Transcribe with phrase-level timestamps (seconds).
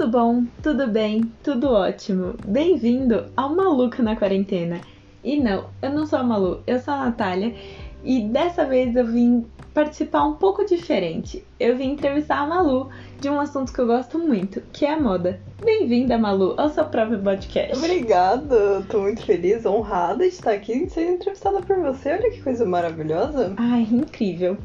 [0.00, 0.44] Tudo bom?
[0.62, 1.30] Tudo bem?
[1.42, 2.32] Tudo ótimo?
[2.46, 4.80] Bem-vindo ao Maluca na Quarentena.
[5.22, 7.54] E não, eu não sou a Malu, eu sou a Natália
[8.02, 9.44] e dessa vez eu vim
[9.74, 11.44] participar um pouco diferente.
[11.60, 12.88] Eu vim entrevistar a Malu
[13.20, 15.38] de um assunto que eu gosto muito, que é a moda.
[15.62, 17.76] Bem-vinda, Malu, ao seu próprio podcast.
[17.76, 22.12] Obrigada, tô muito feliz, honrada de estar aqui sendo entrevistada por você.
[22.12, 23.52] Olha que coisa maravilhosa.
[23.58, 24.56] Ai, incrível.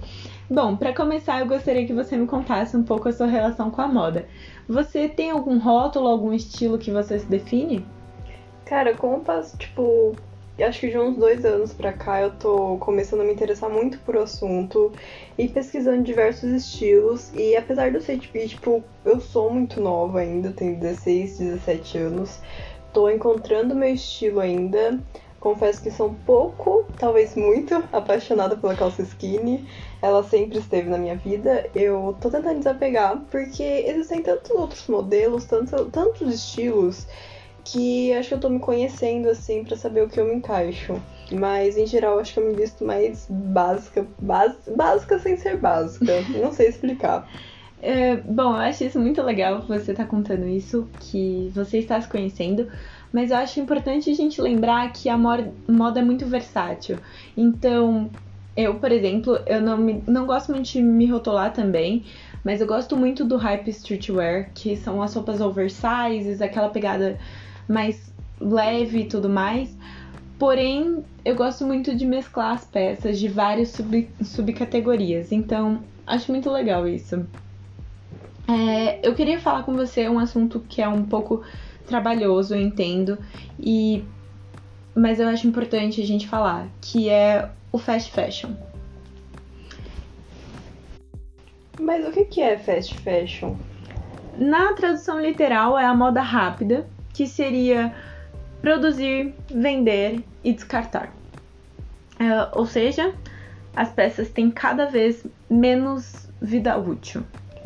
[0.47, 3.81] Bom, para começar, eu gostaria que você me contasse um pouco a sua relação com
[3.81, 4.27] a moda.
[4.69, 7.83] Você tem algum rótulo, algum estilo que você se define?
[8.63, 10.15] Cara, como passo, tipo,
[10.59, 13.97] acho que de uns dois anos pra cá eu tô começando a me interessar muito
[14.01, 14.91] por assunto
[15.35, 17.33] e pesquisando diversos estilos.
[17.33, 22.39] E apesar de eu ser, tipo, eu sou muito nova ainda, tenho 16, 17 anos,
[22.93, 24.99] tô encontrando meu estilo ainda.
[25.45, 29.69] Confesso que sou um pouco, talvez muito, apaixonada pela calça skinny.
[30.01, 31.69] Ela sempre esteve na minha vida.
[31.75, 37.05] Eu tô tentando desapegar, porque existem tantos outros modelos, tantos, tantos estilos,
[37.63, 40.99] que acho que eu tô me conhecendo assim para saber o que eu me encaixo.
[41.31, 46.11] Mas em geral acho que eu me visto mais básica, básica sem ser básica.
[46.41, 47.29] Não sei explicar.
[47.83, 52.01] É, bom, eu acho isso muito legal você estar tá contando isso, que você está
[52.01, 52.67] se conhecendo,
[53.15, 56.99] mas eu acho importante a gente lembrar que a moda é muito versátil.
[57.37, 58.09] Então,
[58.57, 62.03] eu, por exemplo, eu não, me, não gosto muito de me rotular também,
[62.43, 67.17] mas eu gosto muito do hype streetwear, que são as roupas oversizes, aquela pegada
[67.69, 69.73] mais leve e tudo mais.
[70.37, 75.31] Porém, eu gosto muito de mesclar as peças de várias sub, subcategorias.
[75.31, 77.25] Então, acho muito legal isso.
[78.45, 81.41] É, eu queria falar com você um assunto que é um pouco
[81.85, 83.17] trabalhoso, eu entendo,
[83.59, 84.03] e
[84.95, 88.51] mas eu acho importante a gente falar, que é o fast fashion.
[91.79, 93.55] Mas o que é fast fashion?
[94.37, 97.93] Na tradução literal é a moda rápida, que seria
[98.61, 101.13] produzir, vender e descartar.
[102.17, 103.13] É, ou seja,
[103.75, 107.23] as peças têm cada vez menos vida útil.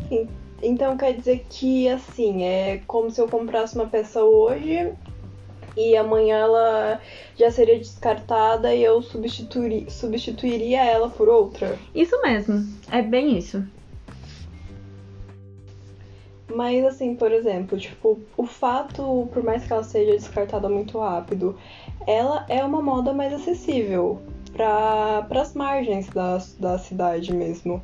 [0.07, 0.27] Sim.
[0.61, 4.93] Então quer dizer que assim, é como se eu comprasse uma peça hoje
[5.77, 7.01] e amanhã ela
[7.37, 11.77] já seria descartada e eu substituir, substituiria ela por outra?
[11.95, 13.63] Isso mesmo, é bem isso.
[16.53, 21.55] Mas assim, por exemplo, tipo, o fato, por mais que ela seja descartada muito rápido,
[22.07, 24.19] ela é uma moda mais acessível
[24.51, 27.81] para as margens da, da cidade mesmo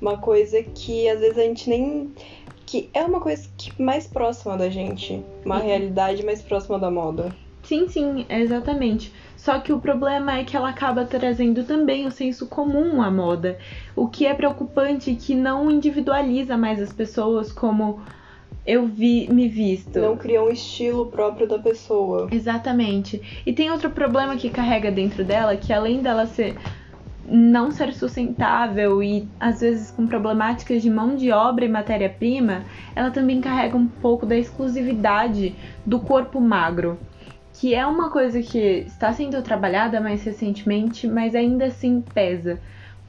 [0.00, 2.12] uma coisa que às vezes a gente nem.
[2.66, 5.66] que é uma coisa que mais próxima da gente, uma uhum.
[5.66, 7.34] realidade mais próxima da moda.
[7.62, 9.12] Sim, sim, exatamente.
[9.36, 13.58] Só que o problema é que ela acaba trazendo também o senso comum à moda,
[13.94, 18.00] o que é preocupante que não individualiza mais as pessoas como
[18.66, 19.98] eu vi me visto.
[19.98, 22.28] Não cria um estilo próprio da pessoa.
[22.30, 23.42] Exatamente.
[23.46, 26.54] E tem outro problema que carrega dentro dela, que além dela ser
[27.30, 32.64] não ser sustentável e às vezes com problemáticas de mão de obra e matéria-prima,
[32.96, 36.98] ela também carrega um pouco da exclusividade do corpo magro,
[37.52, 42.58] que é uma coisa que está sendo trabalhada mais recentemente, mas ainda assim pesa,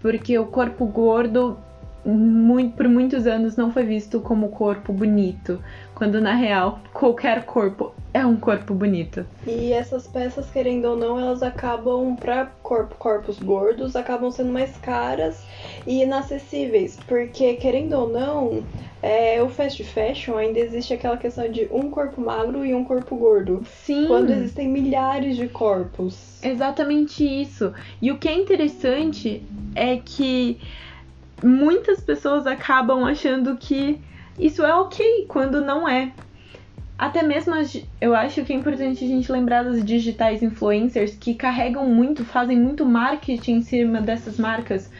[0.01, 1.57] porque o corpo gordo
[2.05, 5.61] muito, por muitos anos não foi visto como corpo bonito,
[5.93, 9.25] quando na real qualquer corpo é um corpo bonito.
[9.45, 14.75] E essas peças, querendo ou não, elas acabam para corpo, corpos gordos, acabam sendo mais
[14.77, 15.43] caras
[15.85, 18.63] e inacessíveis, porque querendo ou não,
[19.01, 23.15] é, o fast fashion ainda existe aquela questão de um corpo magro e um corpo
[23.15, 23.61] gordo.
[23.65, 24.07] Sim.
[24.07, 26.39] Quando existem milhares de corpos.
[26.43, 27.73] Exatamente isso.
[28.01, 29.43] E o que é interessante
[29.75, 30.59] é que
[31.43, 33.99] muitas pessoas acabam achando que
[34.37, 36.11] isso é ok, quando não é.
[36.97, 37.53] Até mesmo
[38.01, 42.59] eu acho que é importante a gente lembrar dos digitais influencers que carregam muito, fazem
[42.59, 44.91] muito marketing em cima dessas marcas,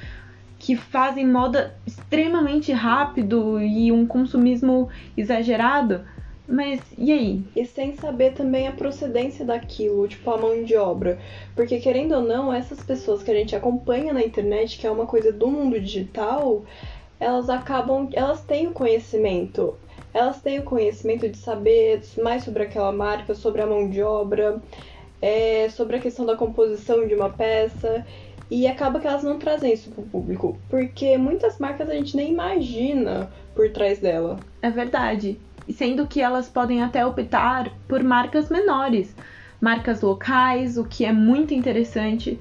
[0.58, 6.06] que fazem moda extremamente rápido e um consumismo exagerado.
[6.50, 7.44] Mas e aí?
[7.56, 11.20] E sem saber também a procedência daquilo, tipo a mão de obra.
[11.56, 15.06] Porque querendo ou não, essas pessoas que a gente acompanha na internet, que é uma
[15.06, 16.64] coisa do mundo digital,
[17.20, 19.76] elas acabam, elas têm o conhecimento.
[20.12, 24.60] Elas têm o conhecimento de saber mais sobre aquela marca, sobre a mão de obra,
[25.22, 28.04] é, sobre a questão da composição de uma peça.
[28.50, 30.58] E acaba que elas não trazem isso pro público.
[30.68, 34.40] Porque muitas marcas a gente nem imagina por trás dela.
[34.64, 35.38] É verdade
[35.72, 39.16] sendo que elas podem até optar por marcas menores,
[39.62, 42.40] marcas locais, o que é muito interessante.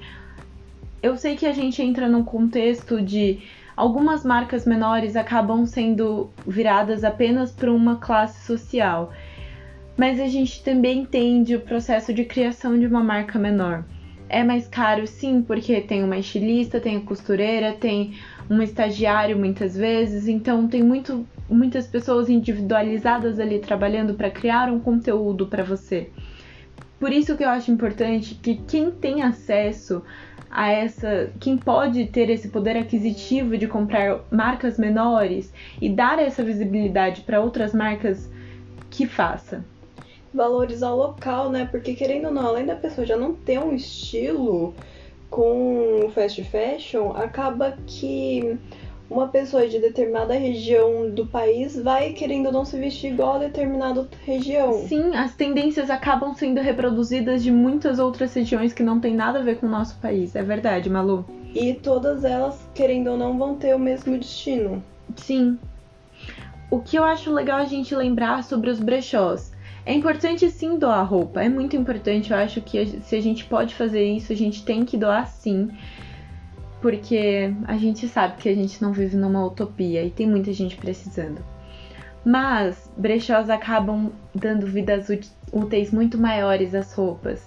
[1.01, 3.39] Eu sei que a gente entra num contexto de
[3.79, 9.13] algumas marcas menores acabam sendo viradas apenas para uma classe social.
[9.95, 13.85] Mas a gente também entende o processo de criação de uma marca menor.
[14.27, 18.13] É mais caro, sim, porque tem uma estilista, tem a costureira, tem
[18.49, 24.79] um estagiário muitas vezes, então tem muito, muitas pessoas individualizadas ali trabalhando para criar um
[24.79, 26.09] conteúdo para você.
[26.99, 30.03] Por isso que eu acho importante que quem tem acesso
[30.51, 36.43] a essa, quem pode ter esse poder aquisitivo de comprar marcas menores e dar essa
[36.43, 38.29] visibilidade para outras marcas
[38.89, 39.63] que faça
[40.33, 41.67] valorizar o local, né?
[41.69, 44.73] Porque querendo ou não, além da pessoa já não ter um estilo
[45.29, 48.57] com o fast fashion, acaba que
[49.09, 53.39] uma pessoa de determinada região do país vai querendo ou não se vestir igual a
[53.39, 54.73] determinada região.
[54.87, 59.43] Sim, as tendências acabam sendo reproduzidas de muitas outras regiões que não tem nada a
[59.43, 60.35] ver com o nosso país.
[60.35, 61.25] É verdade, Malu.
[61.55, 64.83] E todas elas, querendo ou não, vão ter o mesmo destino.
[65.15, 65.57] Sim.
[66.69, 69.51] O que eu acho legal a gente lembrar sobre os brechós
[69.85, 72.29] é importante sim doar roupa, é muito importante.
[72.29, 75.71] Eu acho que se a gente pode fazer isso, a gente tem que doar sim.
[76.81, 80.77] Porque a gente sabe que a gente não vive numa utopia e tem muita gente
[80.77, 81.43] precisando.
[82.25, 85.07] Mas brechós acabam dando vidas
[85.51, 87.41] úteis muito maiores às roupas.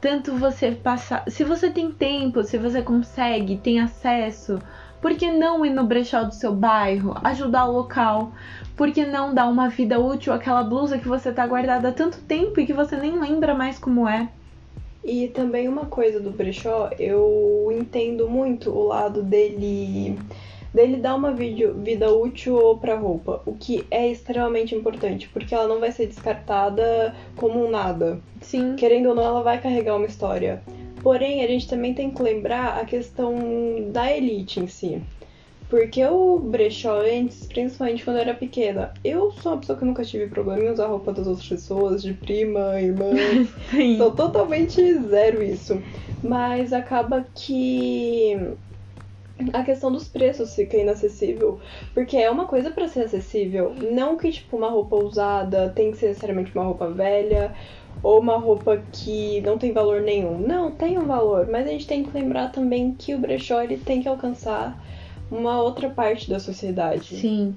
[0.00, 1.24] Tanto você passar.
[1.28, 4.60] Se você tem tempo, se você consegue, tem acesso,
[5.00, 8.32] por que não ir no brechó do seu bairro, ajudar o local?
[8.76, 12.18] Por que não dar uma vida útil àquela blusa que você tá guardada há tanto
[12.22, 14.28] tempo e que você nem lembra mais como é?
[15.08, 20.18] E também uma coisa do brechó, eu entendo muito o lado dele
[20.74, 25.66] dele dar uma vídeo, vida útil para roupa, o que é extremamente importante, porque ela
[25.66, 28.20] não vai ser descartada como um nada.
[28.42, 28.76] Sim.
[28.76, 30.62] Querendo ou não, ela vai carregar uma história.
[31.02, 33.34] Porém, a gente também tem que lembrar a questão
[33.90, 35.00] da elite em si.
[35.68, 40.02] Porque o brechó antes, principalmente quando eu era pequena, eu sou uma pessoa que nunca
[40.02, 43.10] tive problema em usar roupa das outras pessoas, de prima, irmã.
[43.70, 43.98] Sim.
[43.98, 45.82] Sou totalmente zero isso.
[46.22, 48.34] Mas acaba que
[49.52, 51.60] a questão dos preços fica inacessível.
[51.92, 53.74] Porque é uma coisa para ser acessível.
[53.92, 57.52] Não que, tipo, uma roupa usada tem que ser necessariamente uma roupa velha
[58.02, 60.38] ou uma roupa que não tem valor nenhum.
[60.38, 63.76] Não, tem um valor, mas a gente tem que lembrar também que o brechó ele
[63.76, 64.82] tem que alcançar
[65.30, 67.16] uma outra parte da sociedade.
[67.16, 67.54] Sim.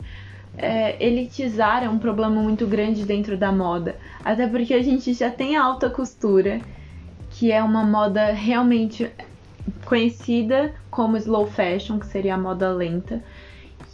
[0.57, 3.95] É, elitizar é um problema muito grande dentro da moda.
[4.23, 6.59] Até porque a gente já tem a alta costura,
[7.29, 9.09] que é uma moda realmente
[9.85, 13.23] conhecida como slow fashion, que seria a moda lenta.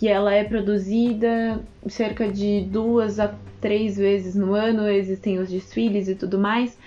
[0.02, 6.08] E ela é produzida cerca de duas a três vezes no ano, existem os desfiles
[6.08, 6.78] e tudo mais.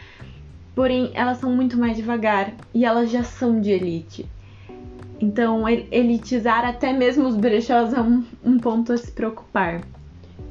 [0.75, 4.27] Porém, elas são muito mais devagar e elas já são de elite.
[5.21, 9.83] Então, elitizar até mesmo os brechós é um, um ponto a se preocupar.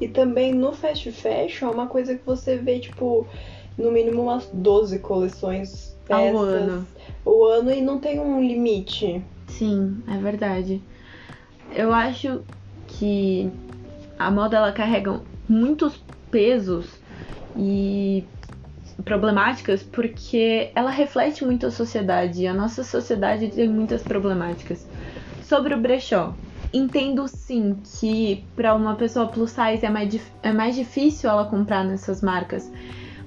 [0.00, 3.26] E também no fast fashion é uma coisa que você vê, tipo,
[3.76, 6.86] no mínimo umas 12 coleções ao ano.
[7.24, 9.22] O ano e não tem um limite.
[9.48, 10.80] Sim, é verdade.
[11.72, 12.42] Eu acho
[12.86, 13.50] que
[14.18, 17.00] a moda ela carrega muitos pesos
[17.56, 18.24] e
[19.04, 24.86] problemáticas porque ela reflete muito a sociedade a nossa sociedade tem muitas problemáticas.
[25.42, 26.34] Sobre o brechó,
[26.72, 31.84] entendo sim que para uma pessoa plus size é mais, é mais difícil ela comprar
[31.84, 32.70] nessas marcas,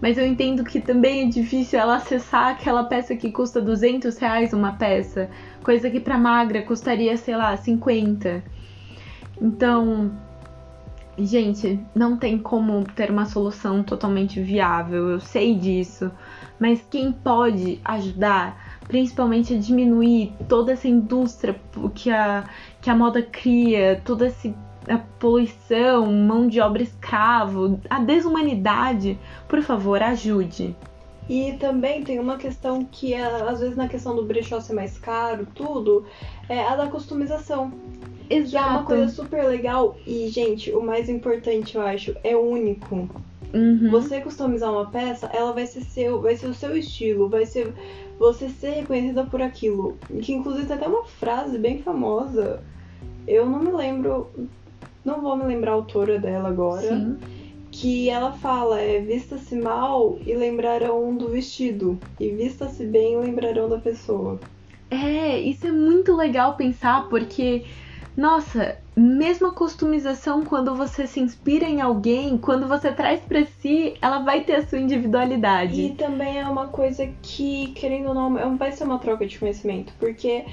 [0.01, 4.53] mas eu entendo que também é difícil ela acessar aquela peça que custa 200 reais
[4.53, 5.29] uma peça,
[5.63, 8.43] coisa que para magra custaria, sei lá, 50.
[9.41, 10.11] Então,
[11.17, 16.11] Gente, não tem como ter uma solução totalmente viável, eu sei disso,
[16.59, 21.55] mas quem pode ajudar, principalmente a diminuir toda essa indústria
[21.93, 22.45] que a,
[22.81, 24.51] que a moda cria, toda essa
[24.87, 29.17] a poluição, mão de obra escravo, a desumanidade,
[29.47, 30.75] por favor, ajude.
[31.29, 34.97] E também tem uma questão que, é, às vezes, na questão do brechó ser mais
[34.97, 36.05] caro, tudo,
[36.49, 37.71] é a da customização.
[38.29, 38.67] Exato.
[38.67, 39.97] é uma coisa super legal.
[40.05, 43.09] E, gente, o mais importante, eu acho, é único.
[43.53, 43.91] Uhum.
[43.91, 47.71] Você customizar uma peça, ela vai ser seu, vai ser o seu estilo, vai ser
[48.17, 49.97] você ser reconhecida por aquilo.
[50.21, 52.61] Que inclusive tem até uma frase bem famosa.
[53.27, 54.27] Eu não me lembro,
[55.05, 56.87] não vou me lembrar a autora dela agora.
[56.87, 57.17] Sim.
[57.73, 61.99] Que ela fala, é vista-se mal e lembrarão do vestido.
[62.19, 64.39] E vista-se bem e lembrarão da pessoa.
[64.91, 67.65] É, isso é muito legal pensar, porque
[68.15, 73.95] nossa, mesmo a customização, quando você se inspira em alguém, quando você traz para si,
[73.99, 75.81] ela vai ter a sua individualidade.
[75.81, 79.39] E também é uma coisa que, querendo ou não, é vai ser uma troca de
[79.39, 80.45] conhecimento, porque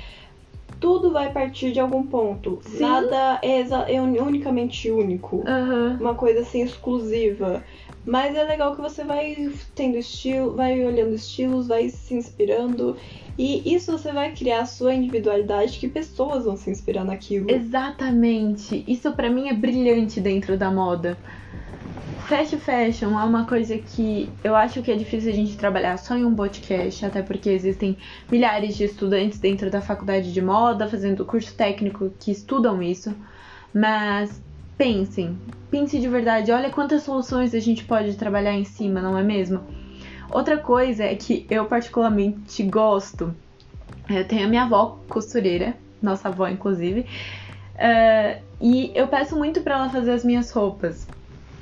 [0.80, 2.60] tudo vai partir de algum ponto.
[2.62, 2.80] Sim.
[2.80, 3.60] Nada é,
[3.94, 5.44] é uni- unicamente único.
[5.46, 5.98] Aham.
[6.00, 7.62] Uma coisa assim exclusiva.
[8.04, 9.36] Mas é legal que você vai
[9.74, 12.96] tendo estilo, vai olhando estilos, vai se inspirando.
[13.36, 17.50] E isso você vai criar a sua individualidade, que pessoas vão se inspirar naquilo.
[17.50, 18.84] Exatamente.
[18.88, 21.18] Isso pra mim é brilhante dentro da moda.
[22.30, 26.16] Fast fashion é uma coisa que eu acho que é difícil a gente trabalhar só
[26.16, 27.98] em um podcast, até porque existem
[28.30, 33.12] milhares de estudantes dentro da faculdade de moda fazendo curso técnico que estudam isso.
[33.74, 34.40] Mas
[34.78, 35.36] pensem,
[35.72, 39.66] pense de verdade, olha quantas soluções a gente pode trabalhar em cima, não é mesmo?
[40.30, 43.34] Outra coisa é que eu particularmente gosto.
[44.08, 47.06] Eu tenho a minha avó costureira, nossa avó inclusive,
[47.76, 51.08] eh, e eu peço muito pra ela fazer as minhas roupas.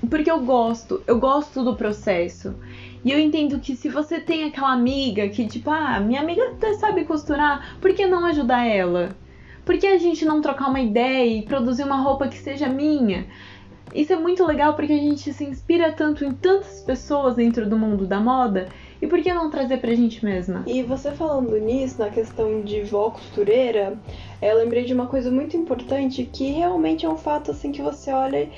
[0.08, 2.54] Porque eu gosto, eu gosto do processo.
[3.04, 6.74] E eu entendo que se você tem aquela amiga que, tipo, ah, minha amiga até
[6.74, 9.16] sabe costurar, por que não ajudar ela?
[9.64, 13.26] Por que a gente não trocar uma ideia e produzir uma roupa que seja minha?
[13.94, 17.78] Isso é muito legal porque a gente se inspira tanto em tantas pessoas dentro do
[17.78, 18.68] mundo da moda.
[19.00, 20.64] E por que não trazer pra gente mesma?
[20.66, 23.96] E você falando nisso, na questão de vó costureira,
[24.42, 28.10] eu lembrei de uma coisa muito importante que realmente é um fato assim que você
[28.10, 28.48] olha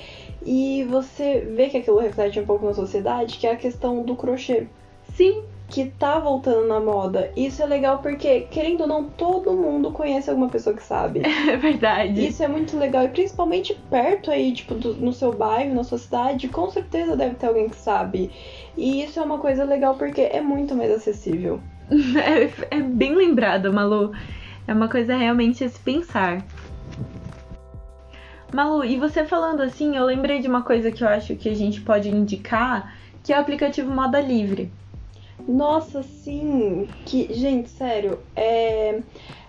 [0.44, 4.16] e você vê que aquilo reflete um pouco na sociedade, que é a questão do
[4.16, 4.66] crochê.
[5.14, 7.30] Sim, que tá voltando na moda.
[7.36, 11.20] Isso é legal porque, querendo ou não, todo mundo conhece alguma pessoa que sabe.
[11.48, 12.26] é verdade.
[12.26, 15.98] Isso é muito legal, e principalmente perto aí, tipo, do- no seu bairro, na sua
[15.98, 18.30] cidade, com certeza deve ter alguém que sabe.
[18.76, 21.60] E isso é uma coisa legal porque é muito mais acessível.
[22.70, 24.12] É, é bem lembrado, Malu.
[24.66, 26.44] É uma coisa realmente a se pensar.
[28.52, 31.54] Malu, e você falando assim, eu lembrei de uma coisa que eu acho que a
[31.54, 34.72] gente pode indicar, que é o aplicativo Moda Livre.
[35.46, 36.88] Nossa, sim!
[37.06, 39.00] Que, gente, sério, é,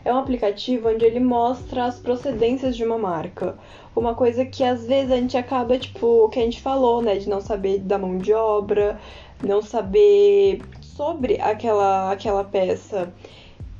[0.05, 3.57] é um aplicativo onde ele mostra as procedências de uma marca.
[3.95, 7.15] Uma coisa que às vezes a gente acaba, tipo, o que a gente falou, né?
[7.15, 8.99] De não saber da mão de obra,
[9.43, 13.11] não saber sobre aquela, aquela peça.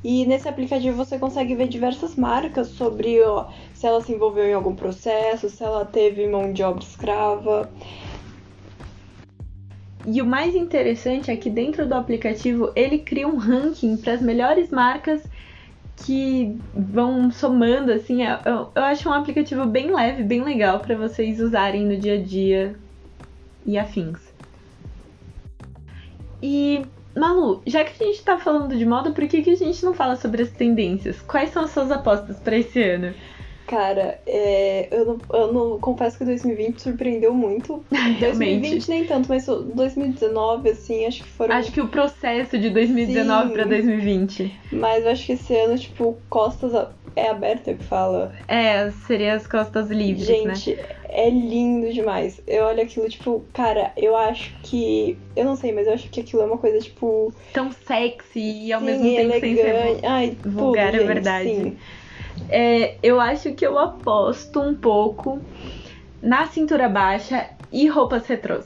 [0.03, 3.47] E nesse aplicativo você consegue ver diversas marcas sobre ó,
[3.81, 7.67] se ela se envolveu em algum processo, se ela teve mão de obra escrava.
[10.05, 14.21] E o mais interessante é que dentro do aplicativo ele cria um ranking para as
[14.21, 15.23] melhores marcas
[16.05, 18.21] que vão somando assim.
[18.23, 22.13] Eu, eu- eu acho um aplicativo bem leve, bem legal para vocês usarem no dia
[22.19, 22.75] a dia
[23.65, 24.19] e afins.
[26.41, 26.85] E
[27.15, 29.93] Malu, já que a gente tá falando de moda, por que, que a gente não
[29.95, 31.19] fala sobre as tendências?
[31.21, 33.13] Quais são as suas apostas para esse ano?
[33.71, 37.85] Cara, é, eu, não, eu não confesso que 2020 surpreendeu muito.
[38.19, 41.55] 2020 nem tanto, mas 2019, assim, acho que foram.
[41.55, 43.53] Acho que o processo de 2019 Sim.
[43.53, 44.59] para 2020.
[44.73, 48.33] Mas eu acho que esse ano, tipo, costas a- é aberta que fala.
[48.45, 50.53] É, seria as costas livres, né?
[50.53, 52.41] Gente, é lindo demais.
[52.45, 55.17] Eu olho aquilo, tipo, cara, eu acho que.
[55.33, 57.33] Eu não sei, mas eu acho que aquilo é uma coisa, tipo.
[57.53, 60.05] Tão sexy e ao sim, mesmo tempo sem ser elegante.
[60.05, 61.49] Ai, vulgar, tudo, é gente, verdade.
[61.49, 61.77] sim.
[62.51, 65.39] É, eu acho que eu aposto um pouco
[66.21, 68.65] na cintura baixa e roupas retrôs.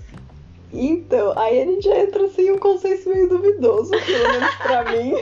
[0.73, 5.13] Então, aí a gente já entra assim um consenso meio duvidoso, pelo menos pra mim.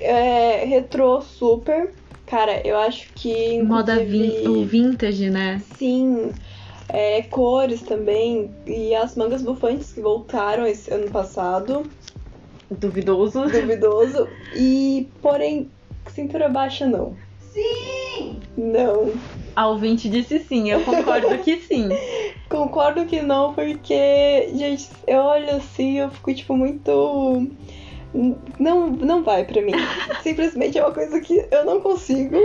[0.00, 1.92] É, retrô super.
[2.26, 3.60] Cara, eu acho que.
[3.62, 5.60] Moda vin o vintage, né?
[5.76, 6.32] Sim.
[6.88, 8.50] É, cores também.
[8.66, 11.90] E as mangas bufantes que voltaram esse ano passado.
[12.70, 13.48] Duvidoso.
[13.50, 14.28] Duvidoso.
[14.54, 15.70] E, porém,
[16.06, 17.16] cintura baixa não.
[17.52, 18.40] Sim!
[18.56, 19.12] Não.
[19.54, 21.88] A ouvinte disse sim, eu concordo que sim.
[22.48, 27.46] Concordo que não, porque, gente, eu olho assim eu fico, tipo, muito.
[28.58, 29.72] Não, não vai pra mim.
[30.22, 32.36] Simplesmente é uma coisa que eu não consigo.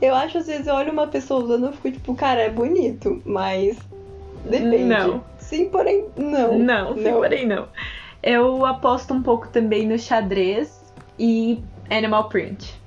[0.00, 3.20] Eu acho, às vezes, eu olho uma pessoa usando eu fico, tipo, cara, é bonito,
[3.24, 3.76] mas.
[4.44, 4.84] Depende.
[4.84, 5.24] Não.
[5.38, 6.58] Sim, porém, não.
[6.58, 7.68] Não, sim, porém não.
[8.22, 10.80] Eu aposto um pouco também no xadrez
[11.18, 11.58] e
[11.90, 12.77] animal print.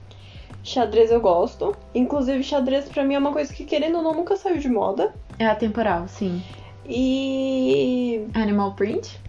[0.64, 1.76] Xadrez eu gosto.
[1.96, 5.14] Inclusive, xadrez pra mim é uma coisa que, querendo ou não, nunca saiu de moda.
[5.40, 6.42] É atemporal, sim.
[6.88, 8.26] E.
[8.34, 9.20] Animal print?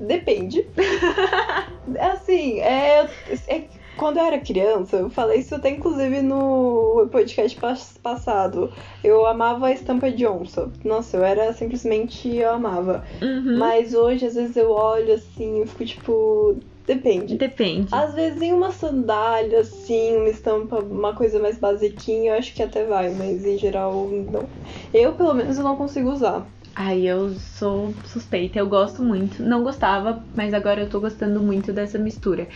[0.00, 0.64] Depende.
[2.00, 3.08] assim, é,
[3.48, 3.64] é-
[3.96, 8.72] Quando eu era criança, eu falei isso até inclusive no podcast pas- passado.
[9.02, 10.70] Eu amava a estampa de onça.
[10.84, 12.28] Nossa, eu era simplesmente.
[12.36, 13.04] Eu amava.
[13.20, 13.58] Uhum.
[13.58, 16.56] Mas hoje, às vezes, eu olho assim, eu fico tipo.
[16.88, 17.36] Depende.
[17.36, 17.94] Depende.
[17.94, 22.62] Às vezes em uma sandália, assim, uma estampa, uma coisa mais basiquinha, eu acho que
[22.62, 24.48] até vai, mas em geral não.
[24.92, 26.50] Eu, pelo menos, eu não consigo usar.
[26.74, 29.42] Ai, eu sou suspeita, eu gosto muito.
[29.42, 32.48] Não gostava, mas agora eu tô gostando muito dessa mistura.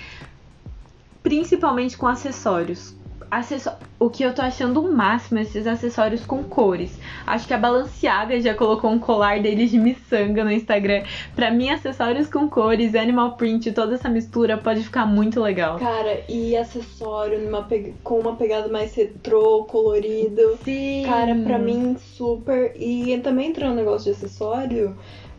[1.22, 3.01] Principalmente com acessórios.
[3.32, 6.98] Acessó- o que eu tô achando o máximo é esses acessórios com cores.
[7.26, 11.02] Acho que a Balenciaga já colocou um colar deles de miçanga no Instagram.
[11.34, 15.78] Pra mim, acessórios com cores, animal print, toda essa mistura pode ficar muito legal.
[15.78, 20.58] Cara, e acessório numa pe- com uma pegada mais retrô, colorido.
[20.62, 21.04] Sim.
[21.06, 22.74] Cara, pra mim, super.
[22.76, 24.94] E também entrando no negócio de acessório,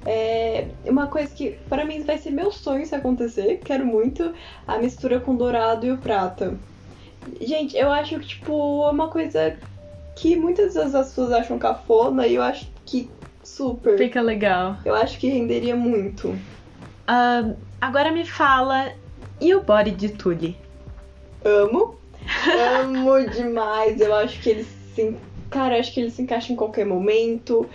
[0.05, 4.33] é uma coisa que pra mim vai ser meu sonho se acontecer, quero muito,
[4.67, 6.55] a mistura com o dourado e o prata.
[7.41, 9.57] Gente, eu acho que, tipo, é uma coisa
[10.15, 13.09] que muitas vezes as pessoas acham cafona e eu acho que
[13.43, 13.97] super.
[13.97, 14.77] Fica legal.
[14.85, 16.37] Eu acho que renderia muito.
[17.07, 18.91] Ah, agora me fala,
[19.41, 20.57] e o body de Tully?
[21.43, 21.95] Amo.
[22.81, 23.99] Amo demais.
[23.99, 24.63] Eu acho que ele
[24.95, 25.15] se.
[25.49, 27.69] Cara, eu acho que ele se encaixa em qualquer momento.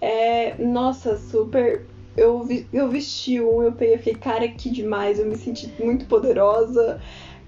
[0.00, 0.54] É.
[0.58, 1.86] Nossa, super.
[2.16, 5.18] Eu, vi- eu vesti um, eu peguei fiquei, cara, que demais.
[5.18, 7.00] Eu me senti muito poderosa.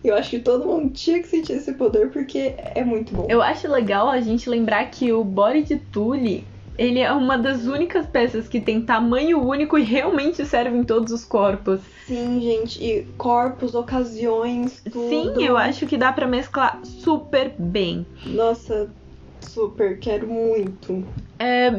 [0.05, 3.27] Eu acho que todo mundo tinha que sentir esse poder porque é muito bom.
[3.31, 6.47] Eu acho legal a gente lembrar que o body de Tully,
[6.77, 11.11] ele é uma das únicas peças que tem tamanho único e realmente serve em todos
[11.11, 11.81] os corpos.
[12.07, 12.85] Sim, gente.
[12.85, 15.09] E corpos, ocasiões, tudo.
[15.09, 18.07] Sim, eu acho que dá pra mesclar super bem.
[18.27, 18.95] Nossa,
[19.41, 19.99] super.
[20.01, 21.03] Quero muito.
[21.39, 21.71] É,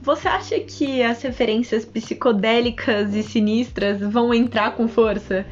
[0.00, 5.44] você acha que as referências psicodélicas e sinistras vão entrar com força?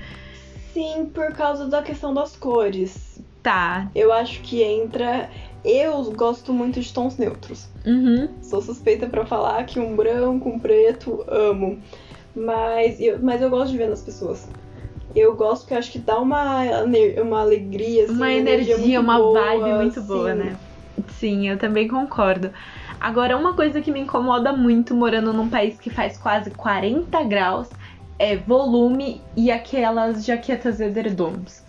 [0.72, 3.20] Sim, por causa da questão das cores.
[3.42, 3.90] Tá.
[3.94, 5.28] Eu acho que entra.
[5.64, 7.68] Eu gosto muito de tons neutros.
[7.84, 8.28] Uhum.
[8.40, 11.82] Sou suspeita pra falar que um branco, um preto, amo.
[12.34, 14.48] Mas eu, mas eu gosto de ver nas pessoas.
[15.14, 16.62] Eu gosto porque eu acho que dá uma,
[17.22, 20.38] uma alegria, assim, uma energia, muito uma boa, vibe muito boa, sim.
[20.38, 20.58] né?
[21.08, 22.50] Sim, eu também concordo.
[22.98, 27.68] Agora, uma coisa que me incomoda muito morando num país que faz quase 40 graus
[28.18, 31.62] é volume e aquelas jaquetas edredoms.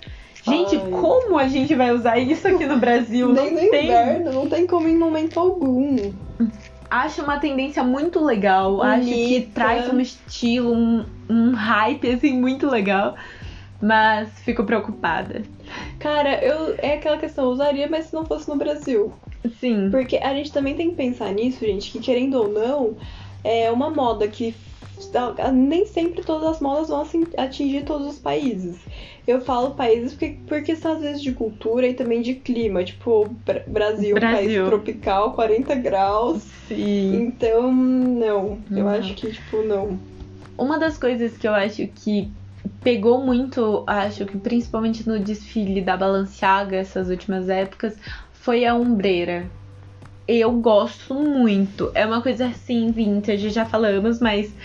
[0.46, 0.92] Gente, Ai.
[0.92, 3.32] como a gente vai usar isso aqui no Brasil?
[3.32, 3.86] Nem não no tem.
[3.86, 6.12] inverno, não tem como em momento algum.
[6.90, 8.82] Acho uma tendência muito legal.
[8.82, 9.52] Acho que Bonita.
[9.54, 13.16] traz um estilo, um, um hype, assim, muito legal.
[13.82, 15.44] Mas fico preocupada.
[16.00, 19.14] Cara, eu é aquela questão, eu usaria, mas se não fosse no Brasil.
[19.60, 19.90] Sim.
[19.90, 22.96] Porque a gente também tem que pensar nisso, gente, que querendo ou não,
[23.44, 24.54] é uma moda que
[25.54, 28.78] nem sempre todas as modas vão assim, atingir todos os países.
[29.26, 32.84] Eu falo países porque, porque são às vezes de cultura e também de clima.
[32.84, 34.66] Tipo, Bra- Brasil, um país Brasil.
[34.66, 36.44] tropical, 40 graus.
[36.68, 37.16] Sim.
[37.16, 38.64] Então, não.
[38.76, 38.90] Eu Uhum.
[38.90, 40.00] acho que, tipo, não.
[40.58, 42.34] Uma das coisas que eu acho que
[42.82, 47.98] pegou muito, acho que principalmente no desfile da Balenciaga essas últimas épocas,
[48.32, 49.52] foi a ombreira.
[50.28, 51.92] Eu gosto muito.
[51.96, 54.56] É uma coisa assim, vintage, já falamos, mas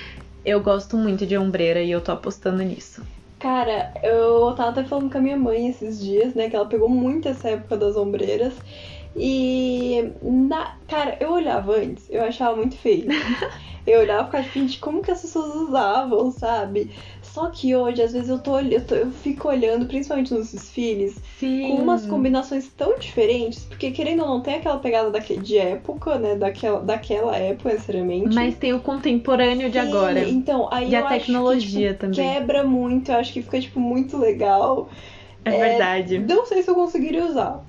[0.48, 3.06] eu gosto muito de ombreira e eu tô apostando nisso.
[3.40, 6.50] Cara, eu tava até falando com a minha mãe esses dias, né?
[6.50, 8.61] Que ela pegou muito essa época das ombreiras.
[9.16, 13.09] E, na, cara, eu olhava antes, eu achava muito feio.
[13.87, 16.94] Eu olhava e ficava tipo, gente, como que as pessoas usavam, sabe?
[17.23, 21.23] Só que hoje, às vezes, eu, tô, eu, tô- eu fico olhando, principalmente nos desfiles,
[21.38, 21.62] Sim.
[21.68, 26.18] com umas combinações tão diferentes, porque querendo ou não, tem aquela pegada daque- de época,
[26.18, 26.37] né?
[26.37, 28.35] Daquela, daquela época, necessariamente.
[28.35, 30.21] Mas tem o contemporâneo de Sim, agora.
[30.29, 32.16] Então, aí E eu a acho que, tecnologia tipo, também.
[32.16, 34.90] quebra muito, eu acho que fica, tipo, muito legal.
[35.44, 36.18] É, é, verdade.
[36.18, 37.64] Não sei se eu conseguiria usar.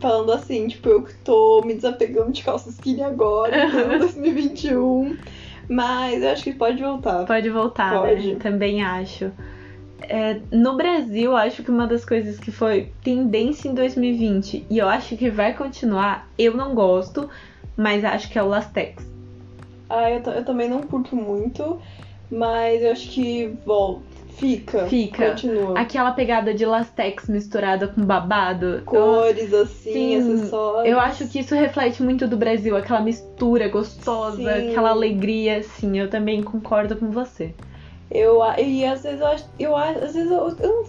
[0.00, 5.16] Falando assim, tipo, eu que tô me desapegando de calça skinny agora, em pleno 2021.
[5.68, 7.26] Mas eu acho que pode voltar.
[7.26, 8.32] Pode voltar, Pode.
[8.32, 8.38] né?
[8.40, 9.30] Também acho.
[10.00, 14.88] É, no Brasil, acho que uma das coisas que foi tendência em 2020 e eu
[14.88, 17.28] acho que vai continuar, eu não gosto,
[17.76, 19.06] mas acho que é o Lastex.
[19.88, 21.78] Ah, eu, eu também não curto muito,
[22.30, 24.19] mas eu acho que volta.
[24.36, 24.86] Fica.
[24.86, 25.30] Fica.
[25.30, 25.78] Continua.
[25.78, 28.82] Aquela pegada de Lastex misturada com babado.
[28.84, 30.92] Cores assim, Sim, acessórios.
[30.92, 34.70] Eu acho que isso reflete muito do Brasil, aquela mistura gostosa, Sim.
[34.70, 37.54] aquela alegria, sim, eu também concordo com você.
[38.10, 39.44] Eu, e às vezes eu acho.
[39.58, 40.84] Eu, às vezes eu, eu não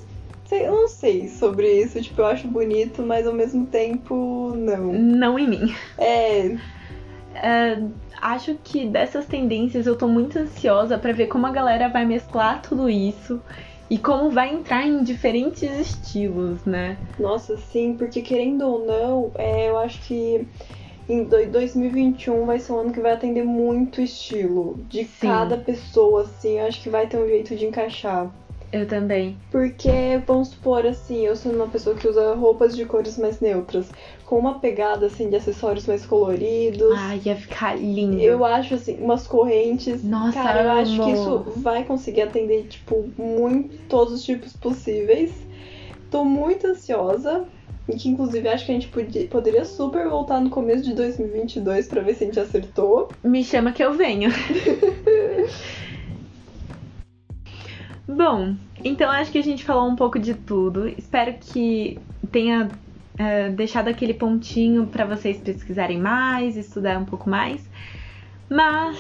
[0.45, 2.01] sei, eu não sei sobre isso.
[2.01, 4.91] Tipo, eu acho bonito, mas ao mesmo tempo, não.
[4.91, 5.75] Não em mim.
[5.97, 6.57] É.
[7.33, 7.77] É,
[8.21, 12.61] acho que dessas tendências eu tô muito ansiosa pra ver como a galera vai mesclar
[12.61, 13.41] tudo isso
[13.89, 16.97] e como vai entrar em diferentes estilos, né?
[17.19, 20.47] Nossa, sim, porque querendo ou não, é, eu acho que
[21.07, 24.77] em do- 2021 vai ser um ano que vai atender muito estilo.
[24.87, 25.27] De Sim.
[25.27, 28.31] cada pessoa, assim, eu acho que vai ter um jeito de encaixar.
[28.71, 29.37] Eu também.
[29.51, 29.89] Porque,
[30.25, 33.91] vamos supor, assim, eu sou uma pessoa que usa roupas de cores mais neutras,
[34.31, 36.93] com uma pegada, assim, de acessórios mais coloridos.
[36.97, 38.17] Ai, ia ficar lindo.
[38.17, 40.01] Eu acho, assim, umas correntes.
[40.05, 40.79] Nossa, Cara, eu amo.
[40.79, 45.33] acho que isso vai conseguir atender, tipo, muito todos os tipos possíveis.
[46.09, 47.43] Tô muito ansiosa.
[47.89, 51.89] e que inclusive acho que a gente podia, poderia super voltar no começo de 2022
[51.89, 53.09] para ver se a gente acertou.
[53.21, 54.31] Me chama que eu venho.
[58.07, 60.87] Bom, então acho que a gente falou um pouco de tudo.
[60.87, 61.99] Espero que
[62.31, 62.69] tenha
[63.21, 67.61] é, deixado aquele pontinho para vocês pesquisarem mais, estudar um pouco mais.
[68.49, 68.97] Mas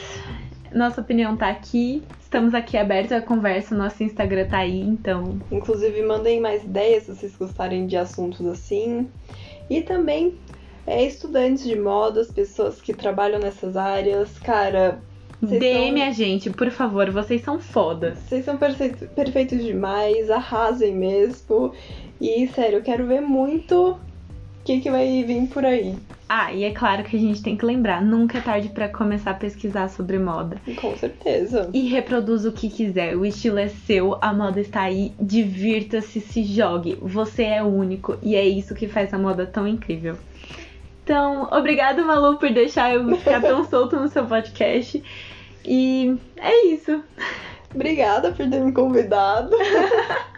[0.71, 2.03] nossa opinião tá aqui.
[2.21, 5.39] Estamos aqui abertos à conversa, nosso Instagram tá aí, então.
[5.51, 9.09] Inclusive, mandem mais ideias se vocês gostarem de assuntos assim.
[9.67, 10.35] E também
[10.85, 14.37] é, estudantes de modas, pessoas que trabalham nessas áreas.
[14.37, 15.01] Cara,
[15.41, 16.07] DM são...
[16.07, 18.19] a gente, por favor, vocês são fodas.
[18.19, 21.73] Vocês são perfeitos, demais, arrasem mesmo.
[22.21, 23.99] E sério, eu quero ver muito
[24.63, 25.95] que, que vai vir por aí.
[26.27, 29.31] Ah, e é claro que a gente tem que lembrar, nunca é tarde para começar
[29.31, 30.61] a pesquisar sobre moda.
[30.79, 31.69] Com certeza.
[31.73, 36.43] E reproduz o que quiser, o estilo é seu, a moda está aí, divirta-se, se
[36.43, 36.97] jogue.
[37.01, 40.15] Você é único e é isso que faz a moda tão incrível.
[41.03, 45.03] Então, obrigado, Malu, por deixar eu ficar tão solto no seu podcast.
[45.65, 47.03] E é isso.
[47.75, 49.51] Obrigada por ter me convidado.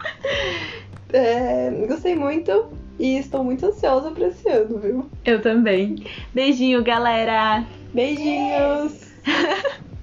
[1.12, 2.83] é, gostei muito.
[2.98, 5.10] E estou muito ansiosa para esse ano, viu?
[5.24, 5.96] Eu também.
[6.32, 7.64] Beijinho, galera!
[7.92, 9.12] Beijinhos!